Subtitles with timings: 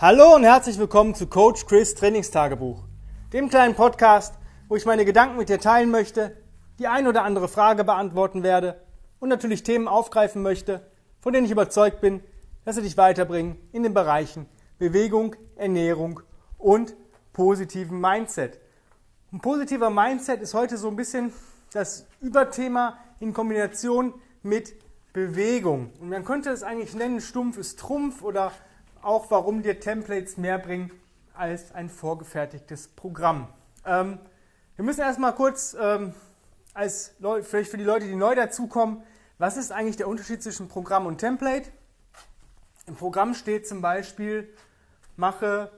[0.00, 2.84] Hallo und herzlich willkommen zu Coach Chris Trainingstagebuch,
[3.32, 4.32] dem kleinen Podcast,
[4.68, 6.36] wo ich meine Gedanken mit dir teilen möchte,
[6.78, 8.80] die ein oder andere Frage beantworten werde
[9.18, 10.86] und natürlich Themen aufgreifen möchte,
[11.18, 12.22] von denen ich überzeugt bin,
[12.64, 14.46] dass sie dich weiterbringen in den Bereichen
[14.78, 16.20] Bewegung, Ernährung
[16.58, 16.94] und
[17.32, 18.60] positiven Mindset.
[19.32, 21.32] Ein positiver Mindset ist heute so ein bisschen
[21.72, 24.76] das Überthema in Kombination mit
[25.12, 25.90] Bewegung.
[25.98, 28.52] Und man könnte es eigentlich nennen, stumpf ist Trumpf oder
[29.02, 30.90] auch warum dir Templates mehr bringen
[31.34, 33.48] als ein vorgefertigtes Programm.
[33.84, 34.18] Ähm,
[34.76, 36.14] wir müssen erstmal kurz, ähm,
[36.74, 39.02] als vielleicht für die Leute, die neu dazukommen,
[39.38, 41.70] was ist eigentlich der Unterschied zwischen Programm und Template?
[42.86, 44.52] Im Programm steht zum Beispiel,
[45.16, 45.70] mache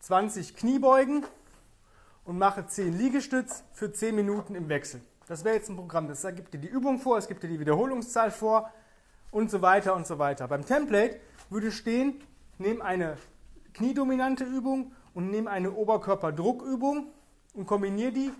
[0.00, 1.24] 20 Kniebeugen
[2.24, 5.00] und mache 10 Liegestütz für 10 Minuten im Wechsel.
[5.26, 6.06] Das wäre jetzt ein Programm.
[6.08, 8.70] Das gibt dir die Übung vor, es gibt dir die Wiederholungszahl vor
[9.30, 10.46] und so weiter und so weiter.
[10.48, 11.18] Beim Template
[11.50, 12.20] würde stehen,
[12.58, 13.16] nimm eine
[13.72, 17.08] kniedominante Übung und nimm eine Oberkörperdruckübung
[17.54, 18.32] und kombiniere die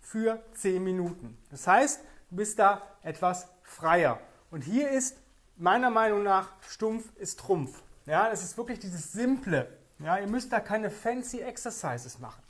[0.00, 1.38] für 10 Minuten.
[1.50, 4.20] Das heißt, du bist da etwas freier.
[4.50, 5.16] Und hier ist
[5.56, 7.82] meiner Meinung nach stumpf ist Trumpf.
[8.06, 9.68] Ja, es ist wirklich dieses simple.
[9.98, 12.42] Ja, ihr müsst da keine fancy Exercises machen.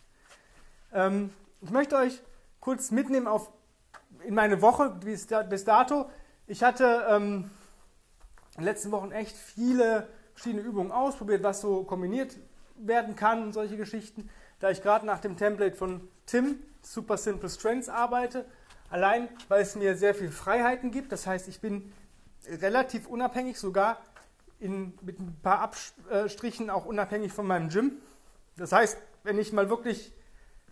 [0.93, 2.23] Ähm, ich möchte euch
[2.61, 3.53] kurz mitnehmen auf
[4.25, 6.09] in meine Woche bis, dato.
[6.47, 7.51] Ich hatte ähm,
[8.55, 12.37] in den letzten Wochen echt viele verschiedene Übungen ausprobiert, was so kombiniert
[12.77, 14.29] werden kann solche Geschichten.
[14.61, 18.45] Da ich gerade nach dem Template von Tim, Super Simple Strengths, arbeite,
[18.91, 21.13] allein weil es mir sehr viel Freiheiten gibt.
[21.13, 21.93] Das heißt, ich bin
[22.49, 24.01] relativ unabhängig, sogar
[24.59, 27.93] in, mit ein paar Abstrichen auch unabhängig von meinem Gym.
[28.57, 30.13] Das heißt, wenn ich mal wirklich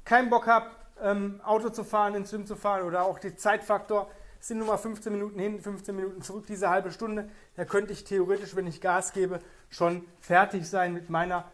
[0.05, 4.11] keinen Bock habe, ähm, Auto zu fahren, ins Gym zu fahren oder auch der Zeitfaktor,
[4.41, 7.93] es sind nur mal 15 Minuten hin, 15 Minuten zurück, diese halbe Stunde, da könnte
[7.93, 11.45] ich theoretisch, wenn ich Gas gebe, schon fertig sein mit meiner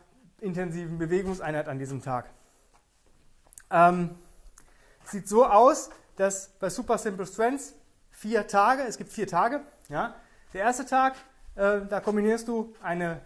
[0.41, 2.31] intensiven Bewegungseinheit an diesem Tag.
[3.71, 4.11] Ähm,
[5.05, 7.75] sieht so aus, dass bei Super Simple Strengths
[8.11, 10.15] vier Tage, es gibt vier Tage, ja.
[10.55, 11.17] Der erste Tag,
[11.57, 13.21] äh, da kombinierst du eine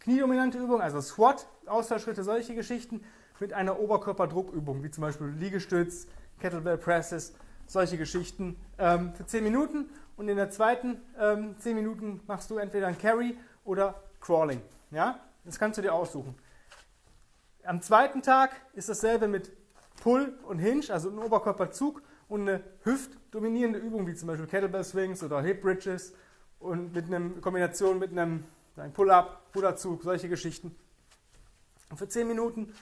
[0.00, 3.04] kniedominante Übung, also Squat, Ausfallschritte, solche Geschichten,
[3.38, 6.08] mit einer Oberkörperdruckübung, wie zum Beispiel Liegestütz,
[6.40, 7.34] Kettlebell Presses,
[7.70, 9.88] solche Geschichten ähm, für 10 Minuten.
[10.16, 14.60] Und in der zweiten ähm, 10 Minuten machst du entweder ein Carry oder Crawling.
[14.90, 15.20] Ja?
[15.44, 16.34] Das kannst du dir aussuchen.
[17.64, 19.52] Am zweiten Tag ist dasselbe mit
[20.02, 25.22] Pull und Hinge, also ein Oberkörperzug und eine hüftdominierende Übung, wie zum Beispiel Kettlebell Swings
[25.22, 26.12] oder Hip Bridges
[26.58, 28.44] und mit einer Kombination mit einem,
[28.76, 30.74] einem Pull-Up, Ruderzug, solche Geschichten.
[31.94, 32.72] für 10 Minuten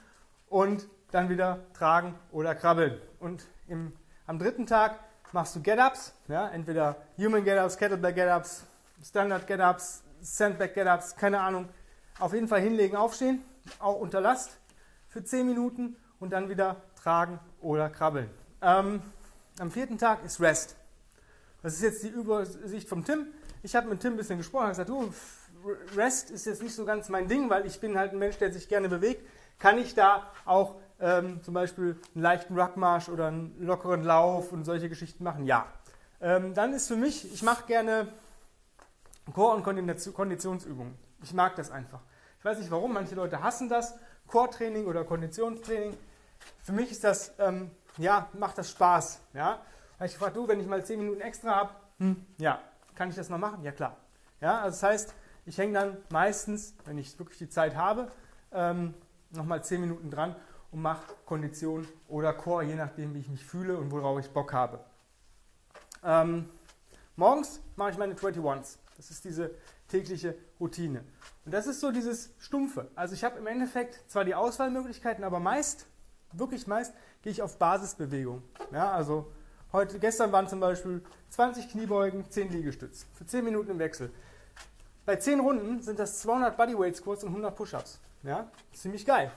[0.47, 2.99] und dann wieder tragen oder krabbeln.
[3.19, 3.91] Und im,
[4.29, 4.99] am dritten Tag
[5.31, 8.63] machst du Get-Ups, ja, entweder Human Get-Ups, Kettlebell Get-Ups,
[9.03, 11.67] Standard Get-Ups, Sandbag Get-Ups, keine Ahnung.
[12.19, 13.43] Auf jeden Fall hinlegen, aufstehen,
[13.79, 14.51] auch unter Last
[15.07, 18.29] für 10 Minuten und dann wieder tragen oder krabbeln.
[18.61, 19.01] Ähm,
[19.59, 20.75] am vierten Tag ist Rest.
[21.63, 23.25] Das ist jetzt die Übersicht vom Tim.
[23.63, 25.11] Ich habe mit Tim ein bisschen gesprochen und gesagt, du,
[25.95, 28.53] Rest ist jetzt nicht so ganz mein Ding, weil ich bin halt ein Mensch, der
[28.53, 29.25] sich gerne bewegt
[29.59, 34.65] kann ich da auch ähm, zum Beispiel einen leichten Ruckmarsch oder einen lockeren Lauf und
[34.65, 35.45] solche Geschichten machen?
[35.45, 35.67] Ja.
[36.21, 38.07] Ähm, dann ist für mich, ich mache gerne
[39.33, 39.63] Core- und
[40.13, 40.95] Konditionsübungen.
[41.23, 42.01] Ich mag das einfach.
[42.39, 43.95] Ich weiß nicht warum, manche Leute hassen das,
[44.27, 45.97] Core-Training oder Konditionstraining.
[46.59, 49.19] Für mich ist das, ähm, ja, macht das Spaß.
[49.33, 49.59] Ja?
[50.05, 52.61] Ich frage, du, wenn ich mal 10 Minuten extra habe, hm, ja,
[52.95, 53.63] kann ich das mal machen?
[53.63, 53.97] Ja, klar.
[54.41, 55.13] Ja, also das heißt,
[55.45, 58.09] ich hänge dann meistens, wenn ich wirklich die Zeit habe,
[58.51, 58.93] ähm,
[59.31, 60.35] nochmal 10 Minuten dran
[60.71, 64.53] und mache Kondition oder Core, je nachdem, wie ich mich fühle und worauf ich Bock
[64.53, 64.79] habe.
[66.03, 66.49] Ähm,
[67.15, 68.77] morgens mache ich meine 21s.
[68.97, 69.51] Das ist diese
[69.87, 71.03] tägliche Routine.
[71.45, 72.89] Und das ist so dieses Stumpfe.
[72.95, 75.87] Also ich habe im Endeffekt zwar die Auswahlmöglichkeiten, aber meist,
[76.33, 78.43] wirklich meist, gehe ich auf Basisbewegung.
[78.71, 79.31] Ja, also
[79.71, 83.05] heute, gestern waren zum Beispiel 20 Kniebeugen, 10 Liegestütz.
[83.13, 84.11] Für 10 Minuten im Wechsel.
[85.05, 87.99] Bei 10 Runden sind das 200 Bodyweight Squats und 100 Push-Ups.
[88.23, 89.31] Ja, ziemlich geil.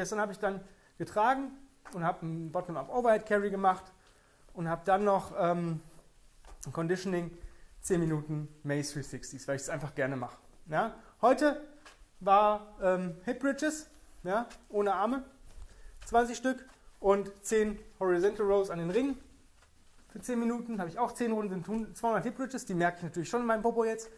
[0.00, 0.62] Gestern habe ich dann
[0.96, 1.50] getragen
[1.92, 3.84] und habe einen Bottom-Up Overhead Carry gemacht
[4.54, 5.82] und habe dann noch ähm,
[6.72, 7.30] Conditioning
[7.82, 10.38] 10 Minuten Mace 360s, weil ich es einfach gerne mache.
[10.70, 10.94] Ja?
[11.20, 11.60] Heute
[12.20, 13.90] war ähm, Hip Bridges,
[14.22, 15.22] ja, ohne Arme,
[16.06, 16.64] 20 Stück
[16.98, 19.18] und 10 Horizontal Rows an den Ringen.
[20.08, 23.02] Für 10 Minuten habe ich auch 10 Runden, sind 200 Hip Bridges, die merke ich
[23.02, 24.08] natürlich schon in meinem Popo jetzt.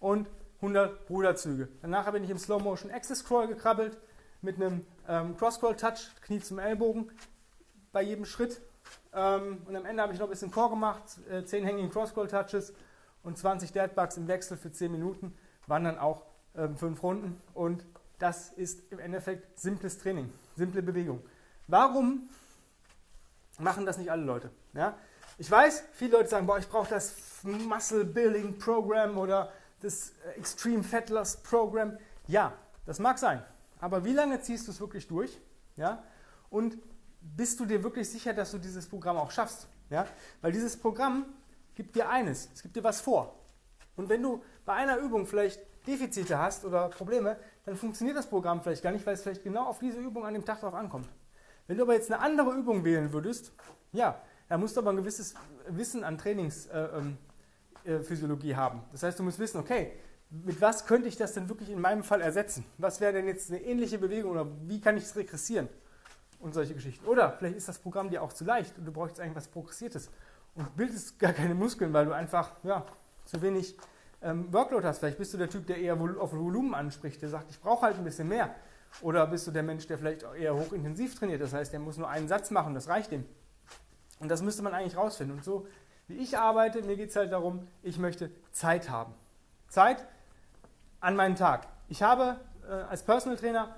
[0.00, 0.30] Und
[0.62, 1.68] 100 Ruderzüge.
[1.82, 3.98] Danach bin ich im Slow Motion Access Crawl gekrabbelt
[4.42, 7.10] mit einem ähm, Cross Crawl Touch, Knie zum Ellbogen
[7.92, 8.60] bei jedem Schritt.
[9.12, 12.14] Ähm, und am Ende habe ich noch ein bisschen Core gemacht, äh, 10 Hanging Cross
[12.14, 12.72] Crawl Touches
[13.22, 15.36] und 20 Dead Bugs im Wechsel für 10 Minuten.
[15.66, 16.24] Waren dann auch
[16.54, 17.84] ähm, fünf Runden und
[18.18, 21.22] das ist im Endeffekt simples Training, simple Bewegung.
[21.66, 22.28] Warum
[23.58, 24.50] machen das nicht alle Leute?
[24.74, 24.96] Ja?
[25.38, 29.52] Ich weiß, viele Leute sagen, boah, ich brauche das Muscle Building Program oder
[29.82, 31.98] das Extreme Fat Loss Program.
[32.26, 32.52] Ja,
[32.86, 33.42] das mag sein.
[33.86, 35.38] Aber wie lange ziehst du es wirklich durch?
[35.76, 36.02] Ja?
[36.50, 36.76] Und
[37.20, 39.68] bist du dir wirklich sicher, dass du dieses Programm auch schaffst?
[39.90, 40.08] Ja?
[40.40, 41.24] Weil dieses Programm
[41.76, 43.38] gibt dir eines, es gibt dir was vor.
[43.94, 48.60] Und wenn du bei einer Übung vielleicht Defizite hast oder Probleme, dann funktioniert das Programm
[48.60, 51.08] vielleicht gar nicht, weil es vielleicht genau auf diese Übung an dem Tag drauf ankommt.
[51.68, 53.52] Wenn du aber jetzt eine andere Übung wählen würdest,
[53.92, 55.36] ja, da musst du aber ein gewisses
[55.68, 58.82] Wissen an Trainingsphysiologie äh, ähm, äh, haben.
[58.90, 59.92] Das heißt, du musst wissen, okay,
[60.30, 62.64] mit was könnte ich das denn wirklich in meinem Fall ersetzen?
[62.78, 65.68] Was wäre denn jetzt eine ähnliche Bewegung oder wie kann ich es regressieren?
[66.38, 67.06] Und solche Geschichten.
[67.06, 70.10] Oder vielleicht ist das Programm dir auch zu leicht und du brauchst eigentlich was Progressiertes
[70.54, 72.84] und bildest gar keine Muskeln, weil du einfach ja,
[73.24, 73.76] zu wenig
[74.22, 74.98] ähm, Workload hast.
[74.98, 77.96] Vielleicht bist du der Typ, der eher auf Volumen anspricht, der sagt, ich brauche halt
[77.96, 78.54] ein bisschen mehr.
[79.02, 82.08] Oder bist du der Mensch, der vielleicht eher hochintensiv trainiert, das heißt, der muss nur
[82.08, 83.24] einen Satz machen, das reicht ihm.
[84.20, 85.36] Und das müsste man eigentlich rausfinden.
[85.36, 85.66] Und so
[86.08, 89.12] wie ich arbeite, mir geht es halt darum, ich möchte Zeit haben.
[89.68, 90.06] Zeit
[91.00, 91.66] an meinen Tag.
[91.88, 92.36] Ich habe
[92.68, 93.74] äh, als Personal Trainer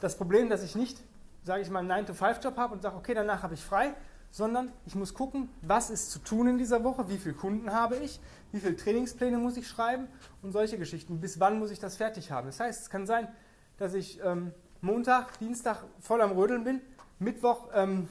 [0.00, 0.98] das Problem, dass ich nicht,
[1.44, 3.94] sage ich mal, einen 9-to-5-Job habe und sage, okay, danach habe ich frei,
[4.30, 7.96] sondern ich muss gucken, was ist zu tun in dieser Woche, wie viele Kunden habe
[7.96, 8.18] ich,
[8.50, 10.08] wie viele Trainingspläne muss ich schreiben
[10.40, 11.20] und solche Geschichten.
[11.20, 12.46] Bis wann muss ich das fertig haben?
[12.46, 13.28] Das heißt, es kann sein,
[13.76, 16.80] dass ich ähm, Montag, Dienstag voll am Rödeln bin,
[17.18, 18.08] Mittwoch ähm,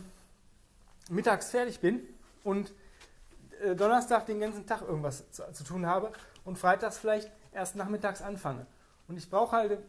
[1.09, 2.01] mittags fertig bin
[2.43, 2.71] und
[3.61, 6.11] äh, Donnerstag den ganzen Tag irgendwas zu, zu, tun habe
[6.45, 8.65] und freitags vielleicht erst nachmittags anfange.
[9.07, 9.79] Und ich brauche halt,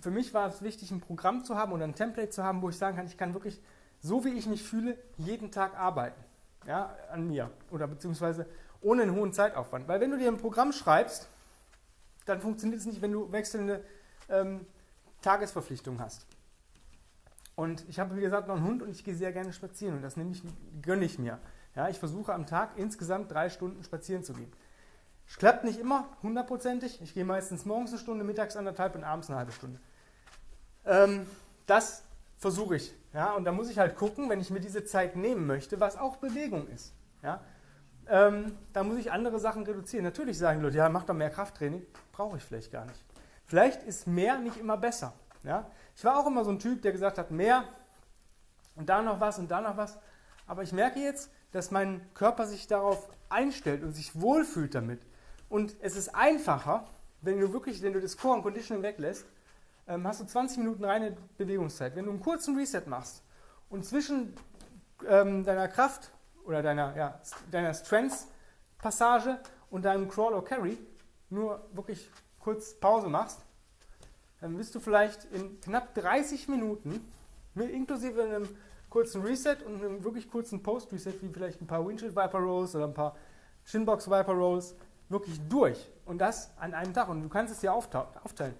[0.00, 2.68] für mich war es wichtig, ein Programm zu haben oder ein Template zu haben, wo
[2.68, 3.60] ich sagen kann, ich kann wirklich,
[4.00, 6.22] so wie ich mich fühle, jeden Tag arbeiten.
[6.66, 7.50] Ja, an mir.
[7.70, 8.46] Oder beziehungsweise
[8.80, 9.88] ohne einen hohen Zeitaufwand.
[9.88, 11.28] Weil wenn du dir ein Programm schreibst,
[12.24, 13.84] dann funktioniert es nicht, wenn du wechselnde
[14.28, 14.66] ähm,
[15.22, 16.26] Tagesverpflichtungen hast.
[17.54, 20.02] Und ich habe, wie gesagt, noch einen Hund und ich gehe sehr gerne spazieren und
[20.02, 20.42] das nehme ich,
[20.82, 21.38] gönne ich mir.
[21.74, 24.52] Ja, ich versuche am Tag insgesamt drei Stunden spazieren zu gehen.
[25.28, 27.00] Es klappt nicht immer hundertprozentig.
[27.02, 29.80] Ich gehe meistens morgens eine Stunde, mittags anderthalb und abends eine halbe Stunde.
[30.84, 31.26] Ähm,
[31.66, 32.04] das
[32.38, 32.94] versuche ich.
[33.12, 35.96] Ja, und da muss ich halt gucken, wenn ich mir diese Zeit nehmen möchte, was
[35.96, 36.92] auch Bewegung ist.
[37.22, 37.40] Ja,
[38.08, 40.04] ähm, da muss ich andere Sachen reduzieren.
[40.04, 41.84] Natürlich sagen Leute, ja, mach doch mehr Krafttraining.
[42.12, 43.02] Brauche ich vielleicht gar nicht.
[43.46, 45.12] Vielleicht ist mehr nicht immer besser.
[45.42, 45.70] Ja?
[45.96, 47.64] Ich war auch immer so ein Typ, der gesagt hat, mehr
[48.74, 49.98] und da noch was und da noch was.
[50.46, 55.00] Aber ich merke jetzt, dass mein Körper sich darauf einstellt und sich wohlfühlt damit.
[55.48, 56.86] Und es ist einfacher,
[57.22, 59.26] wenn du wirklich, wenn du das Core und Conditioning weglässt,
[59.88, 61.94] ähm, hast du 20 Minuten reine Bewegungszeit.
[61.94, 63.22] Wenn du einen kurzen Reset machst
[63.70, 64.34] und zwischen
[65.06, 66.10] ähm, deiner Kraft
[66.44, 67.20] oder deiner, ja,
[67.50, 69.38] deiner Strengths-Passage
[69.70, 70.78] und deinem Crawl or Carry
[71.30, 72.10] nur wirklich
[72.40, 73.40] kurz Pause machst,
[74.40, 77.00] dann bist du vielleicht in knapp 30 Minuten,
[77.54, 78.48] mit, inklusive einem
[78.90, 82.84] kurzen Reset und einem wirklich kurzen Post-Reset, wie vielleicht ein paar Windshield Viper Rolls oder
[82.84, 83.16] ein paar
[83.64, 84.76] Shinbox Viper Rolls,
[85.08, 85.90] wirklich durch.
[86.04, 87.08] Und das an einem Tag.
[87.08, 88.54] Und du kannst es ja aufteilen.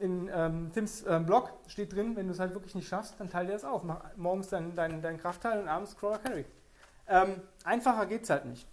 [0.00, 3.30] In ähm, Tims ähm, Blog steht drin, wenn du es halt wirklich nicht schaffst, dann
[3.30, 3.84] teile dir das auf.
[3.84, 6.44] Mach morgens deinen dein, dein Kraftteil und abends Crawler Carry.
[7.06, 8.66] Ähm, einfacher geht es halt nicht.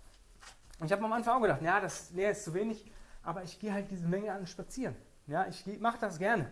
[0.79, 2.91] Und ich habe am Anfang auch gedacht, ja, das nee, ist zu wenig,
[3.23, 4.95] aber ich gehe halt diese Menge an spazieren.
[5.27, 6.49] Ja, ich mache das gerne.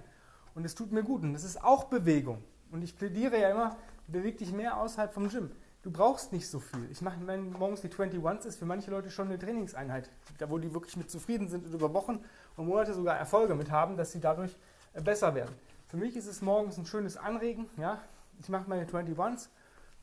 [0.54, 1.24] Und es tut mir gut.
[1.24, 2.44] Und das ist auch Bewegung.
[2.72, 3.76] Und ich plädiere ja immer,
[4.08, 5.52] beweg dich mehr außerhalb vom Gym.
[5.82, 6.92] Du brauchst nicht so viel.
[6.92, 10.74] Ich mache morgens die 21s, ist für manche Leute schon eine Trainingseinheit, da wo die
[10.74, 12.24] wirklich mit zufrieden sind und über Wochen
[12.58, 14.58] und Monate sogar Erfolge mit haben, dass sie dadurch
[14.94, 15.56] äh, besser werden.
[15.88, 17.70] Für mich ist es morgens ein schönes Anregen.
[17.78, 18.02] Ja?
[18.40, 19.48] Ich mache meine 21s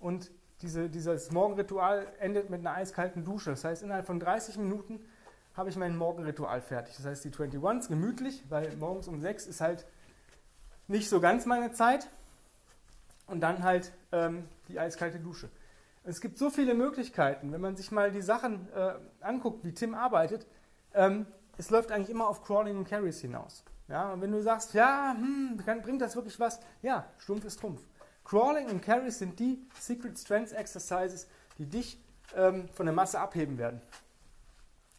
[0.01, 0.31] und
[0.63, 3.51] diese, dieses Morgenritual endet mit einer eiskalten Dusche.
[3.51, 5.01] Das heißt, innerhalb von 30 Minuten
[5.55, 6.97] habe ich mein Morgenritual fertig.
[6.97, 9.87] Das heißt, die 21s gemütlich, weil morgens um 6 ist halt
[10.89, 12.09] nicht so ganz meine Zeit.
[13.27, 15.51] Und dann halt ähm, die eiskalte Dusche.
[16.09, 19.95] Es gibt so viele Möglichkeiten, wenn man sich mal die Sachen äh, anguckt, wie Tim
[19.95, 20.47] arbeitet.
[20.95, 21.27] Ähm,
[21.59, 23.65] es läuft eigentlich immer auf Crawling und Carries hinaus.
[23.89, 26.61] Ja, und wenn du sagst, ja, hm, bringt das wirklich was?
[26.81, 27.83] Ja, stumpf ist Trumpf.
[28.25, 31.27] Crawling und Carries sind die Secret Strength Exercises,
[31.59, 32.01] die dich
[32.37, 33.81] ähm, von der Masse abheben werden.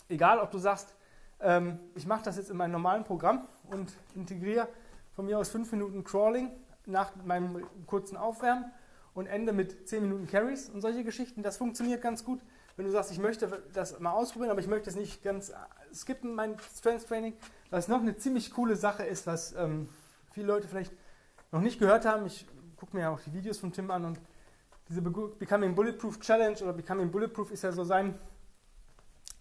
[0.10, 0.94] Egal, ob du sagst,
[1.40, 4.68] ähm, ich mache das jetzt in meinem normalen Programm und integriere
[5.16, 6.52] von mir aus fünf Minuten Crawling
[6.86, 8.66] nach meinem kurzen Aufwärmen
[9.18, 11.42] und ende mit zehn Minuten Carries und solche Geschichten.
[11.42, 12.40] Das funktioniert ganz gut.
[12.76, 15.52] Wenn du sagst, ich möchte das mal ausprobieren, aber ich möchte es nicht ganz
[15.92, 17.34] skippen, mein Strength Training,
[17.72, 19.90] was noch eine ziemlich coole Sache ist, was ähm,
[20.32, 20.94] viele Leute vielleicht
[21.52, 22.28] noch nicht gehört haben.
[22.28, 22.46] Ich
[22.76, 24.20] gucke mir ja auch die Videos von Tim an und
[24.88, 28.14] diese Becoming Bulletproof Challenge oder Becoming Bulletproof ist ja so sein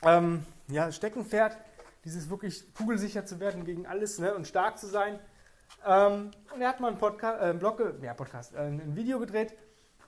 [0.00, 1.58] ähm, ja, Steckenpferd,
[2.06, 5.18] dieses wirklich kugelsicher zu werden gegen alles ne, und stark zu sein.
[5.86, 9.52] Ähm, und er hat mal einen, Podcast, äh, Blog, ja, Podcast, äh, ein Video gedreht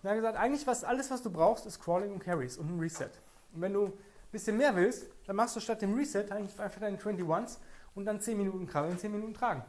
[0.02, 2.68] und er hat gesagt, eigentlich was, alles, was du brauchst, ist Crawling und Carries und
[2.68, 3.10] ein Reset.
[3.52, 3.92] Und wenn du ein
[4.30, 7.58] bisschen mehr willst, dann machst du statt dem Reset eigentlich einfach deine 21s
[7.94, 9.62] und dann 10 Minuten krabbeln, 10 Minuten tragen.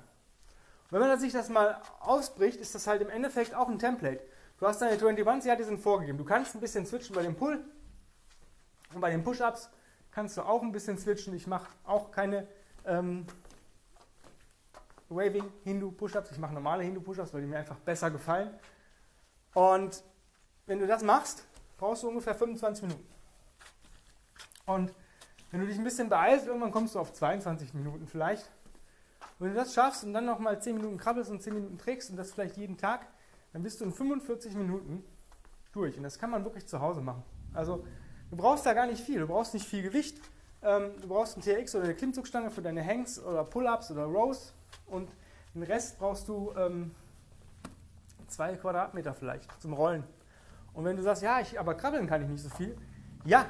[0.91, 4.21] Und wenn man sich das mal ausbricht, ist das halt im Endeffekt auch ein Template.
[4.59, 6.17] Du hast deine 21s, ja, die sind vorgegeben.
[6.17, 7.63] Du kannst ein bisschen switchen bei dem Pull
[8.93, 9.69] und bei den Push-Ups
[10.11, 11.33] kannst du auch ein bisschen switchen.
[11.35, 12.47] Ich mache auch keine
[12.85, 13.25] ähm,
[15.09, 16.31] Waving Hindu Push-Ups.
[16.31, 18.51] Ich mache normale Hindu Push-Ups, weil die mir einfach besser gefallen.
[19.53, 20.03] Und
[20.65, 21.45] wenn du das machst,
[21.77, 23.07] brauchst du ungefähr 25 Minuten.
[24.65, 24.93] Und
[25.51, 28.49] wenn du dich ein bisschen beeilst, irgendwann kommst du auf 22 Minuten vielleicht.
[29.39, 32.17] Wenn du das schaffst und dann nochmal 10 Minuten krabbelst und 10 Minuten trägst und
[32.17, 33.07] das vielleicht jeden Tag,
[33.53, 35.03] dann bist du in 45 Minuten
[35.71, 35.97] durch.
[35.97, 37.23] Und das kann man wirklich zu Hause machen.
[37.53, 37.85] Also
[38.29, 39.19] du brauchst da gar nicht viel.
[39.19, 40.19] Du brauchst nicht viel Gewicht.
[40.61, 44.53] Ähm, du brauchst ein TRX oder eine Klimmzugstange für deine Hangs oder Pull-Ups oder Rows.
[44.87, 45.09] Und
[45.53, 46.91] den Rest brauchst du ähm,
[48.27, 50.03] zwei Quadratmeter vielleicht zum Rollen.
[50.73, 52.77] Und wenn du sagst, ja, ich, aber krabbeln kann ich nicht so viel,
[53.25, 53.45] ja,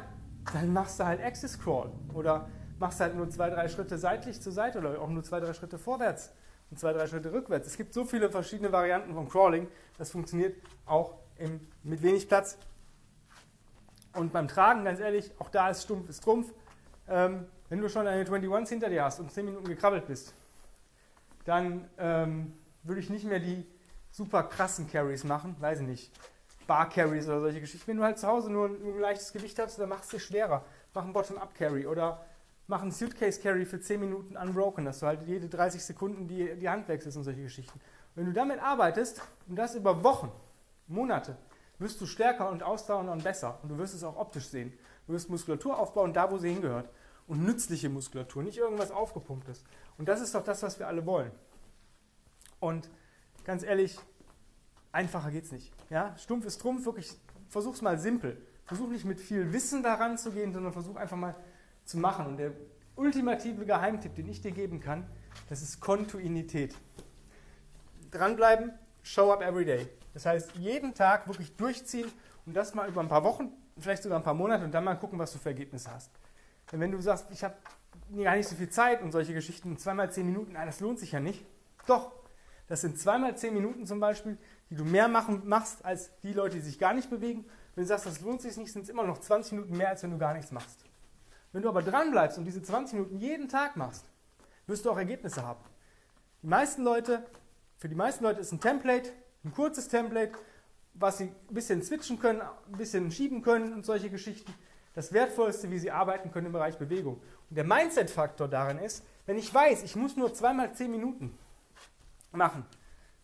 [0.53, 2.47] dann machst du halt Axis Crawl oder
[2.79, 5.77] machst halt nur zwei, drei Schritte seitlich zur Seite oder auch nur zwei, drei Schritte
[5.77, 6.31] vorwärts
[6.71, 7.67] und zwei, drei Schritte rückwärts.
[7.67, 12.57] Es gibt so viele verschiedene Varianten von Crawling, das funktioniert auch im, mit wenig Platz.
[14.13, 16.51] Und beim Tragen, ganz ehrlich, auch da ist stumpf, ist Trumpf.
[17.07, 20.33] Ähm, wenn du schon eine 21 hinter dir hast und 10 Minuten gekrabbelt bist,
[21.49, 22.53] dann ähm,
[22.83, 23.65] würde ich nicht mehr die
[24.11, 26.11] super krassen Carries machen, weiß ich nicht,
[26.67, 27.87] Bar Carries oder solche Geschichten.
[27.87, 30.23] Wenn du halt zu Hause nur ein, ein leichtes Gewicht hast, dann machst du es
[30.23, 30.63] schwerer.
[30.93, 32.23] Mach einen Bottom-Up Carry oder
[32.67, 36.55] mach einen Suitcase Carry für 10 Minuten unbroken, dass du halt jede 30 Sekunden die,
[36.55, 37.81] die Hand wechselst und solche Geschichten.
[38.13, 40.31] Wenn du damit arbeitest und das über Wochen,
[40.87, 41.35] Monate,
[41.79, 43.57] wirst du stärker und ausdauernder und besser.
[43.63, 44.71] Und du wirst es auch optisch sehen.
[45.07, 46.89] Du wirst Muskulatur aufbauen, da wo sie hingehört.
[47.29, 49.63] Und nützliche Muskulatur, nicht irgendwas aufgepumptes.
[49.97, 51.31] Und das ist doch das, was wir alle wollen.
[52.59, 52.89] Und
[53.45, 53.97] ganz ehrlich,
[54.91, 55.71] einfacher geht's nicht.
[55.89, 56.17] Ja?
[56.17, 57.15] Stumpf ist Trumpf, wirklich,
[57.47, 58.45] versuch's mal simpel.
[58.65, 61.35] Versuch nicht mit viel Wissen daran zu gehen, sondern versuch einfach mal
[61.85, 62.25] zu machen.
[62.25, 62.51] Und der
[62.95, 65.07] ultimative Geheimtipp, den ich dir geben kann,
[65.49, 66.75] das ist Kontinuität.
[68.11, 69.87] Dranbleiben, show up every day.
[70.13, 72.11] Das heißt, jeden Tag wirklich durchziehen
[72.45, 74.95] und das mal über ein paar Wochen, vielleicht sogar ein paar Monate und dann mal
[74.95, 76.11] gucken, was du für Ergebnisse hast.
[76.71, 77.55] Denn wenn du sagst, ich habe
[78.23, 81.11] gar nicht so viel Zeit und solche Geschichten, zweimal zehn Minuten, nein, das lohnt sich
[81.11, 81.45] ja nicht.
[81.87, 82.11] Doch,
[82.67, 84.37] das sind zweimal zehn Minuten zum Beispiel,
[84.69, 87.45] die du mehr machen, machst als die Leute, die sich gar nicht bewegen.
[87.75, 90.03] Wenn du sagst, das lohnt sich nicht, sind es immer noch 20 Minuten mehr, als
[90.03, 90.85] wenn du gar nichts machst.
[91.51, 94.05] Wenn du aber dran bleibst und diese 20 Minuten jeden Tag machst,
[94.67, 95.63] wirst du auch Ergebnisse haben.
[96.43, 97.25] Die meisten Leute,
[97.77, 99.11] für die meisten Leute ist ein Template,
[99.43, 100.33] ein kurzes Template,
[100.93, 104.53] was sie ein bisschen switchen können, ein bisschen schieben können und solche Geschichten.
[104.99, 107.21] Das Wertvollste, wie sie arbeiten können im Bereich Bewegung.
[107.49, 111.39] Und der Mindset-Faktor darin ist, wenn ich weiß, ich muss nur zweimal 10 Minuten
[112.33, 112.65] machen,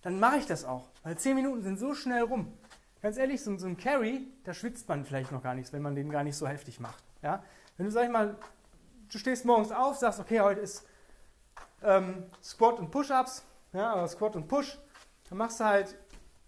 [0.02, 0.88] dann mache ich das auch.
[1.04, 2.58] Weil 10 Minuten sind so schnell rum.
[3.02, 5.96] Ganz ehrlich, so, so ein Carry, da schwitzt man vielleicht noch gar nichts, wenn man
[5.96, 7.04] den gar nicht so heftig macht.
[7.22, 7.44] Ja?
[7.76, 8.38] Wenn du, sag ich mal,
[9.12, 10.88] du stehst morgens auf, sagst, okay, heute ist
[11.84, 14.80] ähm, Squat und Push-Ups, ja, oder Squat und Push,
[15.28, 15.94] dann machst du halt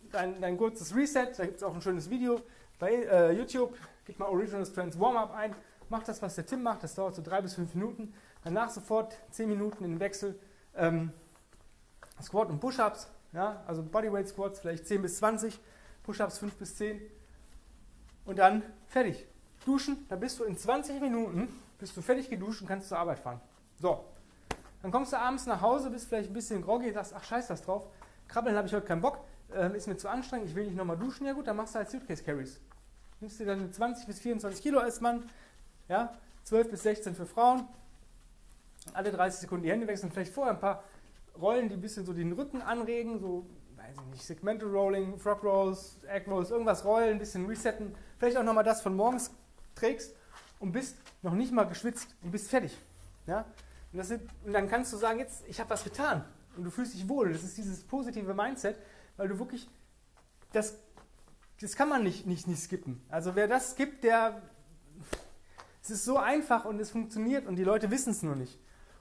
[0.09, 2.39] dein, dein kurzes Reset, da gibt es auch ein schönes Video
[2.79, 3.75] bei äh, YouTube,
[4.07, 5.53] gib mal Original Strength Warm-Up ein,
[5.89, 9.15] mach das, was der Tim macht, das dauert so drei bis fünf Minuten, danach sofort
[9.31, 10.39] zehn Minuten in den Wechsel.
[10.75, 11.11] Ähm,
[12.21, 15.59] Squat und Push-Ups, ja, also Bodyweight Squats vielleicht 10 bis 20,
[16.03, 16.99] Push-Ups 5 bis 10
[18.25, 19.27] und dann fertig.
[19.65, 23.19] Duschen, da bist du in 20 Minuten, bist du fertig geduscht und kannst zur Arbeit
[23.19, 23.41] fahren.
[23.79, 24.05] So,
[24.81, 27.61] dann kommst du abends nach Hause, bist vielleicht ein bisschen groggy, sagst, ach scheiß das
[27.61, 27.83] drauf,
[28.27, 29.19] krabbeln habe ich heute keinen Bock,
[29.53, 31.79] äh, ist mir zu anstrengend, ich will nicht nochmal duschen, ja gut, dann machst du
[31.79, 32.59] halt Suitcase Carries.
[33.19, 35.27] Nimmst dir dann 20 bis 24 Kilo als Mann,
[35.87, 37.67] ja, 12 bis 16 für Frauen,
[38.93, 40.83] alle 30 Sekunden die Hände wechseln, vielleicht vorher ein paar
[41.39, 43.45] Rollen, die ein bisschen so den Rücken anregen, so,
[43.75, 48.37] weiß ich nicht, Segmental Rolling, Frog Rolls, Egg Rolls, irgendwas rollen, ein bisschen resetten, vielleicht
[48.37, 49.31] auch nochmal das von morgens
[49.75, 50.15] trägst
[50.59, 52.77] und bist noch nicht mal geschwitzt und bist fertig.
[53.25, 53.45] Ja?
[53.93, 56.23] Und, sind, und dann kannst du sagen, jetzt, ich habe was getan
[56.55, 57.31] und du fühlst dich wohl.
[57.31, 58.77] Das ist dieses positive Mindset,
[59.15, 59.69] weil du wirklich,
[60.51, 60.77] das,
[61.61, 63.01] das kann man nicht, nicht, nicht skippen.
[63.09, 64.41] Also wer das skippt, der,
[65.81, 68.59] es ist so einfach und es funktioniert und die Leute wissen es nur nicht.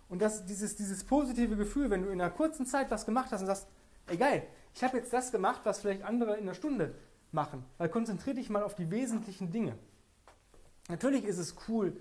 [0.09, 3.41] Und das, dieses, dieses positive Gefühl, wenn du in einer kurzen Zeit was gemacht hast
[3.41, 3.67] und sagst,
[4.07, 6.95] ey geil, ich habe jetzt das gemacht, was vielleicht andere in einer Stunde
[7.33, 7.65] machen.
[7.79, 9.77] Weil konzentriere dich mal auf die wesentlichen Dinge.
[10.89, 11.97] Natürlich ist es cool,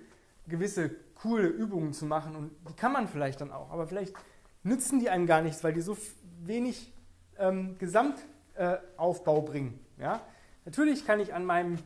[0.47, 4.13] gewisse coole Übungen zu machen und die kann man vielleicht dann auch, aber vielleicht
[4.63, 5.97] nützen die einem gar nichts, weil die so
[6.43, 6.93] wenig
[7.37, 9.79] ähm, Gesamtaufbau äh, bringen.
[9.97, 10.21] Ja?
[10.65, 11.77] Natürlich kann ich an meinem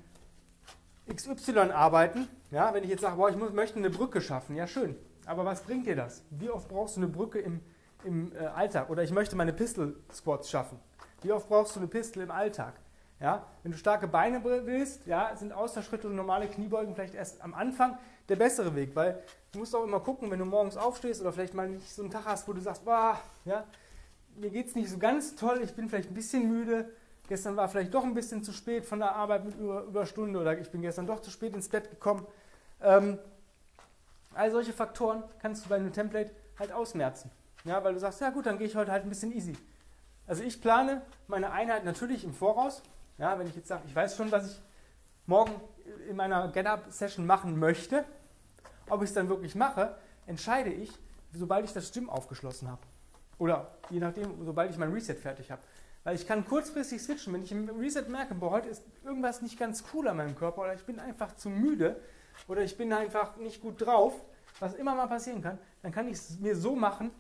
[1.13, 2.73] XY arbeiten, ja?
[2.73, 4.95] wenn ich jetzt sage, boah, ich muss, möchte eine Brücke schaffen, ja schön,
[5.25, 6.23] Aber was bringt dir das?
[6.29, 7.59] Wie oft brauchst du eine Brücke im,
[8.05, 8.89] im äh, Alltag?
[8.89, 10.79] Oder ich möchte meine Pistol Squats schaffen.
[11.21, 12.73] Wie oft brauchst du eine Pistol im Alltag?
[13.19, 17.53] Ja, wenn du starke Beine willst, ja, sind Ausfallschritte und normale Kniebeugen vielleicht erst am
[17.53, 17.97] Anfang
[18.29, 19.21] der bessere Weg, weil
[19.51, 22.11] du musst auch immer gucken, wenn du morgens aufstehst oder vielleicht mal nicht so einen
[22.11, 23.65] Tag hast, wo du sagst, boah, ja,
[24.37, 26.93] mir geht es nicht so ganz toll, ich bin vielleicht ein bisschen müde,
[27.29, 30.59] gestern war vielleicht doch ein bisschen zu spät von der Arbeit mit über, Überstunde oder
[30.59, 32.27] ich bin gestern doch zu spät ins Bett gekommen.
[32.81, 33.17] Ähm,
[34.33, 37.31] all solche Faktoren kannst du bei einem Template halt ausmerzen.
[37.63, 39.55] Ja, weil du sagst, ja gut, dann gehe ich heute halt ein bisschen easy.
[40.27, 42.81] Also ich plane meine Einheit natürlich im Voraus.
[43.17, 44.61] Ja, wenn ich jetzt sage, ich weiß schon, was ich
[45.27, 45.53] morgen
[46.09, 48.05] in meiner Get-Up-Session machen möchte,
[48.89, 49.95] ob ich es dann wirklich mache,
[50.25, 50.91] entscheide ich,
[51.33, 52.81] sobald ich das Gym aufgeschlossen habe.
[53.37, 55.61] Oder je nachdem, sobald ich mein Reset fertig habe.
[56.03, 57.33] Weil ich kann kurzfristig switchen.
[57.33, 60.61] Wenn ich im Reset merke, boah, heute ist irgendwas nicht ganz cool an meinem Körper
[60.61, 62.01] oder ich bin einfach zu müde
[62.47, 64.13] oder ich bin einfach nicht gut drauf,
[64.59, 67.11] was immer mal passieren kann, dann kann ich es mir so machen,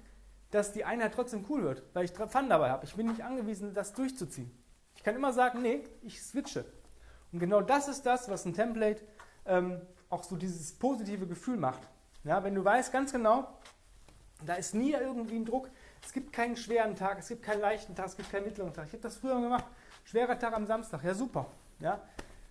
[0.51, 2.85] dass die Einheit trotzdem cool wird, weil ich Fun dabei habe.
[2.85, 4.51] Ich bin nicht angewiesen, das durchzuziehen.
[4.95, 6.65] Ich kann immer sagen, nee, ich switche.
[7.31, 9.01] Und genau das ist das, was ein Template
[9.45, 11.81] ähm, auch so dieses positive Gefühl macht.
[12.23, 13.47] Ja, wenn du weißt ganz genau,
[14.45, 15.69] da ist nie irgendwie ein Druck,
[16.03, 18.87] es gibt keinen schweren Tag, es gibt keinen leichten Tag, es gibt keinen mittleren Tag.
[18.87, 19.65] Ich habe das früher gemacht.
[20.05, 21.47] Schwerer Tag am Samstag, ja super.
[21.79, 22.01] Ja,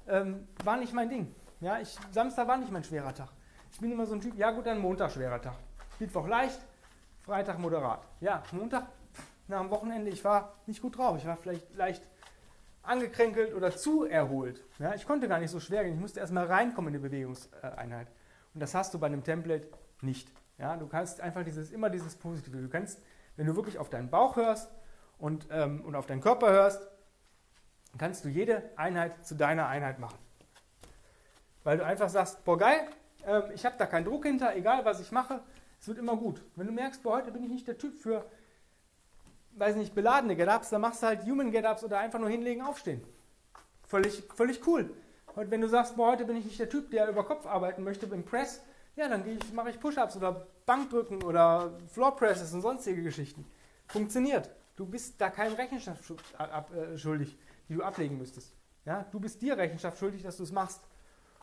[0.07, 1.35] ähm, war nicht mein Ding.
[1.61, 3.29] Ja, ich, Samstag war nicht mein schwerer Tag.
[3.73, 5.55] Ich bin immer so ein Typ, ja gut, dann Montag schwerer Tag.
[5.99, 6.61] Mittwoch leicht,
[7.21, 8.07] Freitag moderat.
[8.21, 8.87] Ja, Montag
[9.49, 11.17] nach dem Wochenende, ich war nicht gut drauf.
[11.19, 12.03] Ich war vielleicht leicht
[12.83, 14.63] angekränkelt oder zu erholt.
[14.79, 15.95] Ja, ich konnte gar nicht so schwer gehen.
[15.95, 18.09] Ich musste erstmal reinkommen in die Bewegungseinheit.
[18.55, 19.69] Und das hast du bei einem Template
[20.01, 20.33] nicht.
[20.59, 22.57] Ja, du kannst einfach dieses, immer dieses Positive.
[22.59, 23.01] Du kannst
[23.39, 24.69] wenn du wirklich auf deinen Bauch hörst
[25.17, 26.87] und, ähm, und auf deinen Körper hörst,
[27.97, 30.19] kannst du jede Einheit zu deiner Einheit machen.
[31.63, 32.81] Weil du einfach sagst, boah geil,
[33.25, 35.41] ähm, ich habe da keinen Druck hinter, egal was ich mache,
[35.81, 36.43] es wird immer gut.
[36.57, 38.29] Wenn du merkst, boah, heute bin ich nicht der Typ für,
[39.53, 43.05] weiß nicht, beladene Get-Ups, dann machst du halt Human Get-Ups oder einfach nur hinlegen, aufstehen.
[43.85, 44.93] Völlig, völlig cool.
[45.37, 47.85] Und wenn du sagst, boah, heute bin ich nicht der Typ, der über Kopf arbeiten
[47.85, 48.65] möchte im Press,
[48.99, 49.23] ja, dann
[49.55, 53.47] mache ich Push-Ups oder Bankdrücken oder Floor Presses und sonstige Geschichten.
[53.87, 54.51] Funktioniert.
[54.75, 56.03] Du bist da keinem Rechenschaft
[56.37, 58.53] äh, schuldig, die du ablegen müsstest.
[58.85, 60.81] Ja, du bist dir Rechenschaft schuldig, dass du es machst.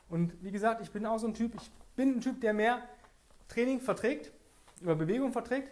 [0.09, 2.81] Und wie gesagt, ich bin auch so ein Typ, ich bin ein Typ, der mehr
[3.47, 4.33] Training verträgt,
[4.81, 5.71] über Bewegung verträgt,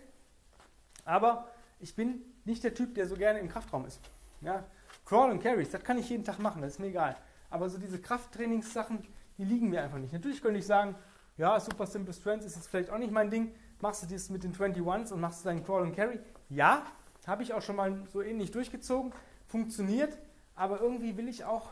[1.04, 4.00] aber ich bin nicht der Typ, der so gerne im Kraftraum ist.
[4.40, 4.64] Ja,
[5.06, 7.18] Crawl und Carries, das kann ich jeden Tag machen, das ist mir egal.
[7.50, 9.06] Aber so diese Krafttrainingssachen,
[9.38, 10.14] die liegen mir einfach nicht.
[10.14, 10.96] Natürlich könnte ich sagen,
[11.38, 13.54] ja, Super Simple Strength ist jetzt vielleicht auch nicht mein Ding.
[13.82, 16.20] Machst du das mit den 21s und machst du deinen Crawl und Carry?
[16.50, 16.84] Ja,
[17.28, 19.14] habe ich auch schon mal so ähnlich durchgezogen.
[19.48, 20.18] Funktioniert,
[20.56, 21.72] aber irgendwie will ich auch,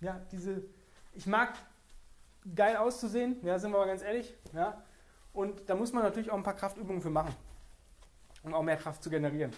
[0.00, 0.62] ja, diese,
[1.14, 1.54] ich mag
[2.54, 4.82] geil auszusehen, ja, sind wir mal ganz ehrlich, ja.
[5.32, 7.34] Und da muss man natürlich auch ein paar Kraftübungen für machen,
[8.42, 9.52] um auch mehr Kraft zu generieren.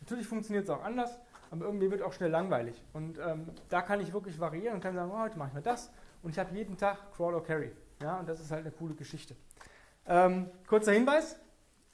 [0.00, 1.18] Natürlich funktioniert es auch anders,
[1.50, 2.82] aber irgendwie wird auch schnell langweilig.
[2.92, 5.62] Und ähm, da kann ich wirklich variieren und kann sagen, oh, heute mache ich mal
[5.62, 5.90] das
[6.22, 7.72] und ich habe jeden Tag Crawl or Carry.
[8.02, 9.36] Ja, und das ist halt eine coole Geschichte.
[10.06, 11.36] Ähm, kurzer Hinweis: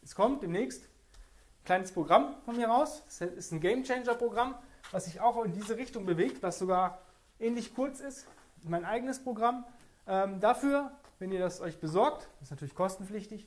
[0.03, 3.03] Es kommt demnächst ein kleines Programm von mir raus.
[3.07, 4.55] Das ist ein Game Changer Programm,
[4.90, 7.03] was sich auch in diese Richtung bewegt, was sogar
[7.38, 8.27] ähnlich kurz ist.
[8.64, 9.66] Mein eigenes Programm.
[10.07, 13.47] Ähm, dafür, wenn ihr das euch besorgt, ist natürlich kostenpflichtig,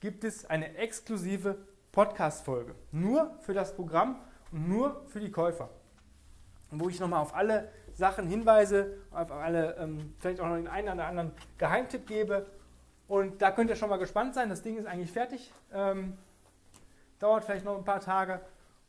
[0.00, 1.58] gibt es eine exklusive
[1.92, 2.74] Podcast-Folge.
[2.90, 4.20] Nur für das Programm
[4.50, 5.70] und nur für die Käufer.
[6.72, 10.88] Wo ich nochmal auf alle Sachen hinweise, auf alle, ähm, vielleicht auch noch den einen
[10.94, 12.46] oder anderen Geheimtipp gebe.
[13.08, 14.48] Und da könnt ihr schon mal gespannt sein.
[14.48, 15.52] Das Ding ist eigentlich fertig.
[15.72, 16.16] Ähm,
[17.18, 18.40] dauert vielleicht noch ein paar Tage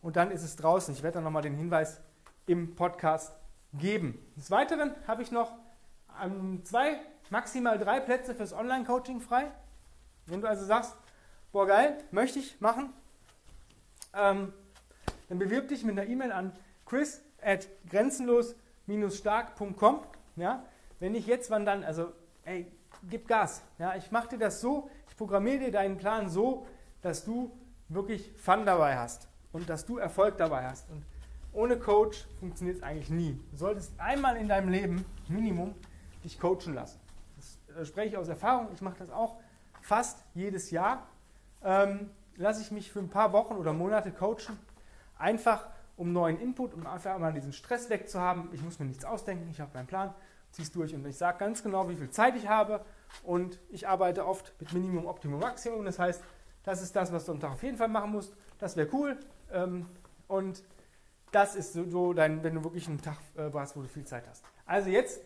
[0.02, 0.94] und dann ist es draußen.
[0.94, 2.02] Ich werde dann nochmal den Hinweis
[2.48, 3.34] im Podcast
[3.74, 4.18] geben.
[4.36, 5.52] Des Weiteren habe ich noch
[6.24, 9.52] ähm, zwei, maximal drei Plätze fürs Online-Coaching frei.
[10.26, 10.96] Wenn du also sagst,
[11.52, 12.94] boah geil, möchte ich machen,
[14.14, 14.54] ähm,
[15.30, 16.52] dann bewirb dich mit einer E-Mail an
[16.86, 18.56] chris at grenzenlos
[19.10, 20.02] stark.com.
[20.36, 20.65] Ja?
[21.00, 21.84] Wenn nicht jetzt, wann dann?
[21.84, 22.12] Also,
[22.46, 22.72] ey,
[23.10, 23.63] gib Gas.
[23.80, 23.96] Ja?
[23.96, 26.65] Ich mache dir das so, ich programmiere dir deinen Plan so,
[27.02, 27.52] dass du
[27.89, 30.89] wirklich Fun dabei hast und dass du Erfolg dabei hast.
[30.89, 31.04] Und
[31.54, 33.39] ohne Coach funktioniert es eigentlich nie.
[33.52, 35.76] Du solltest einmal in deinem Leben, Minimum,
[36.24, 37.00] dich coachen lassen.
[37.38, 38.70] Das äh, spreche ich aus Erfahrung.
[38.74, 39.38] Ich mache das auch
[39.82, 41.08] fast jedes Jahr.
[41.63, 44.58] Ähm, lasse ich mich für ein paar Wochen oder Monate coachen.
[45.17, 48.49] Einfach um neuen Input, um einfach mal diesen Stress wegzuhaben.
[48.54, 50.13] Ich muss mir nichts ausdenken, ich habe meinen Plan,
[50.51, 52.84] zieh's durch und ich sage ganz genau, wie viel Zeit ich habe
[53.23, 55.86] und ich arbeite oft mit Minimum, Optimum, Maximum.
[55.86, 56.23] Das heißt,
[56.63, 58.36] das ist das, was du am Tag auf jeden Fall machen musst.
[58.60, 59.17] Das wäre cool.
[59.51, 59.88] Ähm,
[60.27, 60.63] und
[61.32, 64.27] das ist so dein, wenn du wirklich einen Tag äh, hast, wo du viel Zeit
[64.27, 64.43] hast.
[64.65, 65.21] Also jetzt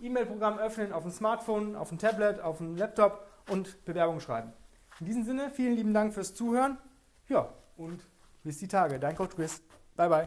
[0.00, 4.52] E-Mail-Programm öffnen auf dem Smartphone, auf dem Tablet, auf dem Laptop und Bewerbung schreiben.
[5.00, 6.78] In diesem Sinne, vielen lieben Dank fürs Zuhören.
[7.28, 8.06] Ja, und
[8.42, 8.98] bis die Tage.
[8.98, 9.62] Dein Coach Chris.
[9.98, 10.26] Bye, bye.